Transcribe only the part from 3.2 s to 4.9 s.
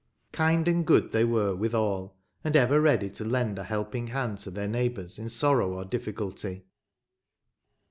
lend a helping hand to their